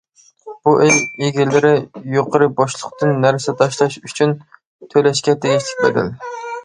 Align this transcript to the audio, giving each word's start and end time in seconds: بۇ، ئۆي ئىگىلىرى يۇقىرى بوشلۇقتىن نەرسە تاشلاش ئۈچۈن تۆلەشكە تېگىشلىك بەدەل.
بۇ، 0.67 0.71
ئۆي 0.85 0.93
ئىگىلىرى 1.27 1.73
يۇقىرى 2.15 2.47
بوشلۇقتىن 2.61 3.13
نەرسە 3.27 3.55
تاشلاش 3.63 3.99
ئۈچۈن 4.09 4.35
تۆلەشكە 4.95 5.37
تېگىشلىك 5.45 5.85
بەدەل. 5.87 6.15